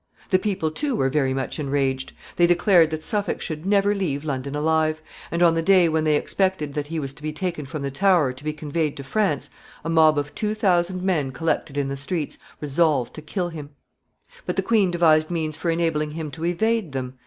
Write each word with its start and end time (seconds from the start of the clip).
The 0.31 0.39
people, 0.39 0.71
too, 0.71 0.95
were 0.95 1.09
very 1.11 1.31
much 1.31 1.59
enraged. 1.59 2.13
They 2.35 2.47
declared 2.47 2.89
that 2.89 3.03
Suffolk 3.03 3.39
should 3.39 3.67
never 3.67 3.93
leave 3.93 4.25
London 4.25 4.55
alive; 4.55 4.99
and 5.29 5.43
on 5.43 5.53
the 5.53 5.61
day 5.61 5.87
when 5.87 6.05
they 6.05 6.15
expected 6.15 6.73
that 6.73 6.87
he 6.87 6.99
was 6.99 7.13
to 7.13 7.21
be 7.21 7.31
taken 7.31 7.65
from 7.65 7.83
the 7.83 7.91
Tower 7.91 8.33
to 8.33 8.43
be 8.43 8.51
conveyed 8.51 8.97
to 8.97 9.03
France, 9.03 9.51
a 9.85 9.89
mob 9.91 10.17
of 10.17 10.33
two 10.33 10.55
thousand 10.55 11.03
men 11.03 11.31
collected 11.31 11.77
in 11.77 11.87
the 11.87 11.95
streets, 11.95 12.39
resolved 12.59 13.13
to 13.13 13.21
kill 13.21 13.49
him. 13.49 13.69
[Sidenote: 13.69 13.73
Suffolk 13.77 14.15
escapes 14.17 14.21
by 14.31 14.37
sea.] 14.37 14.43
But 14.47 14.55
the 14.55 14.69
queen 14.69 14.89
devised 14.91 15.29
means 15.29 15.57
for 15.57 15.69
enabling 15.69 16.11
him 16.17 16.31
to 16.31 16.45
evade 16.47 16.91
them. 16.93 17.13